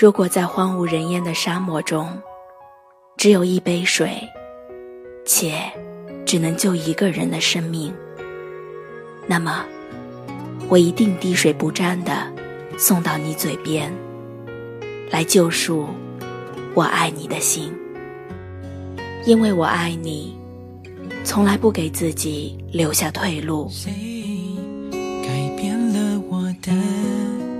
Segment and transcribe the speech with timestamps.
[0.00, 2.08] 如果在荒无人烟的沙漠中，
[3.16, 4.16] 只有一杯水，
[5.26, 5.60] 且
[6.24, 7.92] 只能救一个人的生命，
[9.26, 9.64] 那么
[10.68, 12.32] 我一定滴水不沾的
[12.78, 13.92] 送到你嘴边，
[15.10, 15.88] 来救赎
[16.74, 17.72] 我爱你的心。
[19.26, 20.38] 因为我爱你，
[21.24, 23.68] 从来不给自己留下退路。
[23.68, 23.90] 谁
[24.92, 26.72] 改变了我的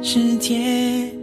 [0.04, 1.17] 世界？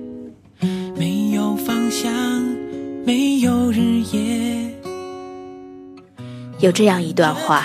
[6.66, 7.64] 有这样一段话：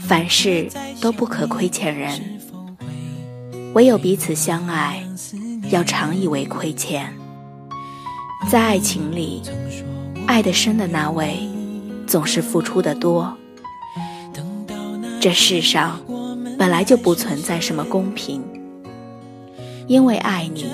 [0.00, 0.70] 凡事
[1.02, 2.18] 都不可亏欠人，
[3.74, 5.04] 唯有彼此相爱，
[5.68, 7.12] 要常以为亏欠。
[8.50, 9.42] 在爱情里，
[10.26, 11.46] 爱得深的那位，
[12.06, 13.36] 总是付出的多。
[15.20, 16.00] 这世上
[16.58, 18.42] 本来就不存在什么公平，
[19.86, 20.70] 因为爱你。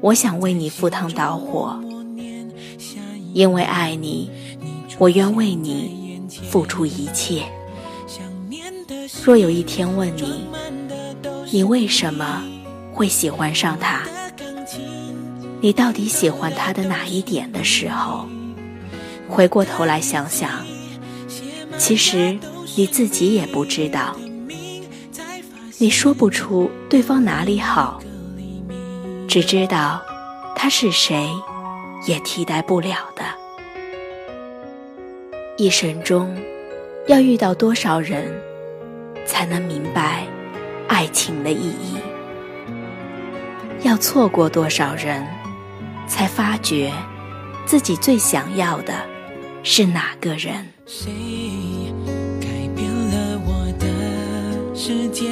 [0.00, 1.80] 我想为你赴汤蹈火，
[3.32, 4.28] 因为爱你，
[4.98, 5.99] 我愿为你
[6.48, 7.44] 付出一切。
[9.24, 10.46] 若有一天问你，
[11.52, 12.42] 你为什么
[12.92, 14.02] 会喜欢上他？
[15.60, 18.26] 你到底喜欢他的哪一点的时候，
[19.28, 20.50] 回过头来想想，
[21.76, 22.38] 其实
[22.76, 24.16] 你自己也不知道，
[25.78, 28.00] 你说不出对方哪里好。
[29.28, 30.02] 只知道，
[30.56, 31.28] 他是谁，
[32.06, 33.22] 也替代不了的。
[35.60, 36.34] 一生中，
[37.06, 38.32] 要遇到多少人，
[39.26, 40.26] 才能明白
[40.88, 41.98] 爱情的意义？
[43.82, 45.22] 要错过多少人，
[46.08, 46.90] 才发觉
[47.66, 48.94] 自己最想要的
[49.62, 50.66] 是哪个人？
[50.86, 51.12] 谁
[52.40, 55.28] 改变了我的世界？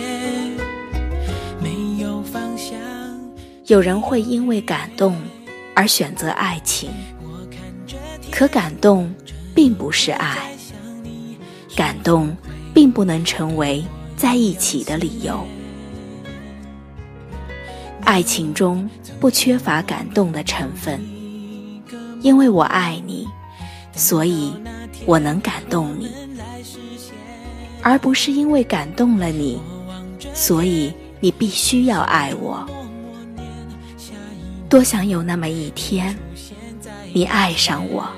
[3.65, 5.17] 有人会因为感动
[5.75, 6.91] 而选择爱情，
[8.31, 9.11] 可感动
[9.59, 10.53] 并不是爱，
[11.75, 12.33] 感动
[12.73, 13.85] 并不能成为
[14.17, 15.45] 在一起的理由。
[18.05, 21.05] 爱情中不缺乏感动的成分，
[22.21, 23.27] 因为我爱你，
[23.97, 24.55] 所以
[25.05, 26.09] 我能感动你，
[27.83, 29.61] 而不是因为感动了你，
[30.33, 32.65] 所以你必须要爱我。
[34.69, 36.17] 多想有那么一天，
[37.13, 38.09] 你爱上我，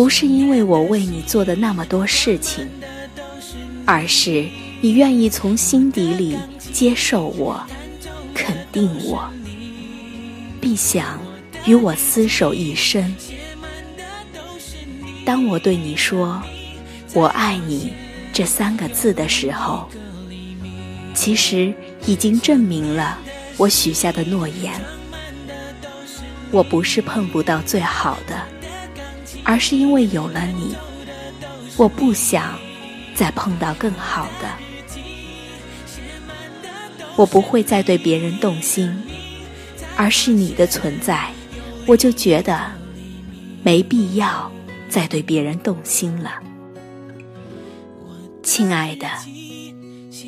[0.00, 2.66] 不是因为我为你做的那么多事情，
[3.84, 4.48] 而是
[4.80, 6.38] 你愿意从心底里
[6.72, 7.62] 接受我、
[8.32, 9.30] 肯定我，
[10.58, 11.20] 并想
[11.66, 13.14] 与我厮守一生。
[15.26, 16.42] 当我对你说
[17.12, 17.92] “我爱你”
[18.32, 19.86] 这三个字的时候，
[21.12, 21.74] 其实
[22.06, 23.18] 已经证明了
[23.58, 24.72] 我许下的诺言。
[26.50, 28.42] 我不是碰不到最好的，
[29.50, 30.76] 而是因为有了你，
[31.76, 32.56] 我不想
[33.16, 34.48] 再碰到更好的。
[37.16, 38.96] 我不会再对别人动心，
[39.96, 41.32] 而是你的存在，
[41.84, 42.70] 我就觉得
[43.64, 44.48] 没必要
[44.88, 46.34] 再对别人动心了。
[48.44, 49.08] 亲爱的，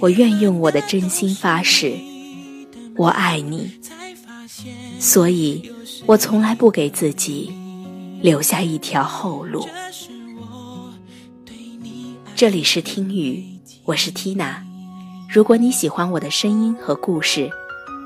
[0.00, 1.96] 我愿用我的真心发誓，
[2.96, 3.70] 我爱你，
[4.98, 5.70] 所以。
[6.06, 7.52] 我从来不给自己
[8.22, 9.66] 留下一条后路。
[12.36, 13.44] 这里是听雨，
[13.84, 14.62] 我是 Tina。
[15.28, 17.50] 如果你喜欢我的声音和故事，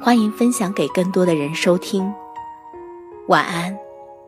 [0.03, 2.11] 欢迎分享给更多的人收听。
[3.29, 3.77] 晚安，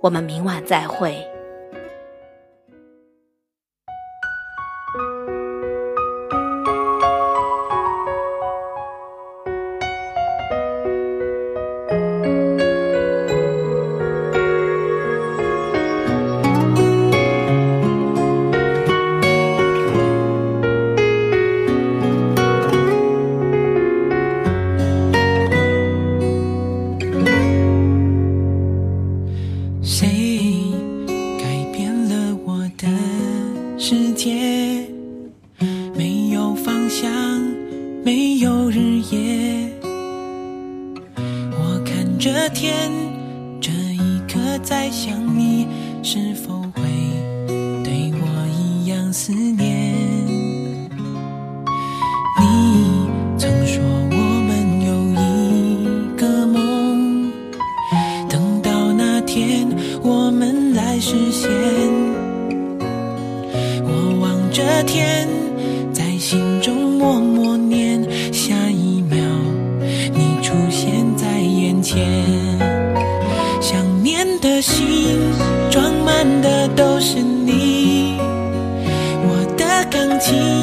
[0.03, 1.19] 我们明晚再会。
[36.89, 37.13] 想
[38.03, 38.79] 没有日
[39.11, 39.69] 夜，
[41.53, 42.91] 我看着天，
[43.61, 45.67] 这一刻在想你，
[46.03, 46.81] 是否会
[47.85, 48.27] 对我
[48.59, 49.68] 一样思念？
[80.29, 80.58] 情。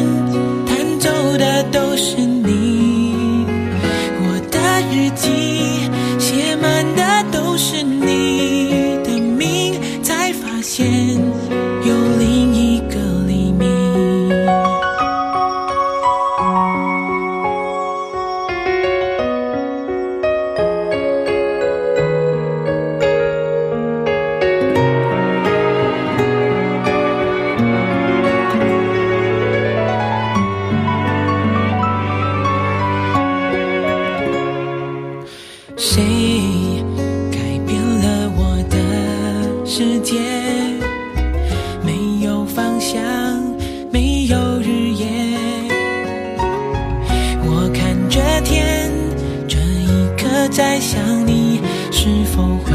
[52.63, 52.71] 会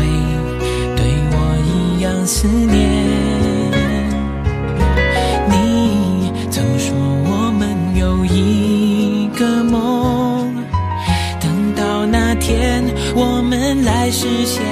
[0.96, 1.34] 对我
[1.64, 2.78] 一样思念？
[5.50, 7.62] 你曾说我们
[7.96, 10.54] 有一个梦，
[11.40, 12.84] 等到那天
[13.14, 14.62] 我们来实现。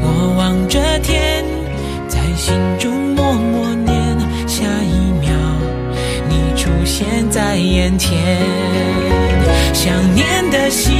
[0.00, 1.44] 我望着天，
[2.08, 3.94] 在心中默默念，
[4.46, 5.30] 下一秒
[6.28, 8.18] 你出现在眼前。
[9.72, 10.92] 想念的心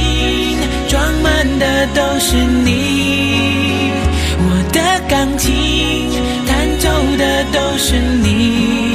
[0.93, 3.89] 装满的都是你，
[4.37, 4.79] 我的
[5.09, 6.07] 钢琴
[6.45, 6.87] 弹奏
[7.17, 8.92] 的都是你，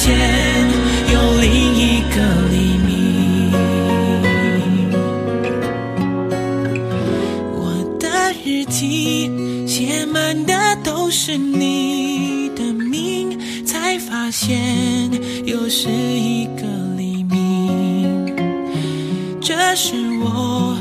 [0.00, 0.16] 才发现
[1.12, 1.44] 有另
[1.74, 2.16] 一个
[2.50, 2.56] 黎
[2.86, 3.52] 明。
[7.52, 7.60] 我
[7.98, 8.08] 的
[8.42, 9.30] 日记
[9.66, 15.10] 写满的都是你的名，才发现
[15.44, 16.62] 又是一个
[16.96, 18.34] 黎明。
[19.38, 20.78] 这是我。